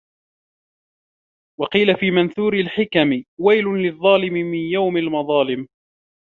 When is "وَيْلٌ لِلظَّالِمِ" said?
3.39-4.33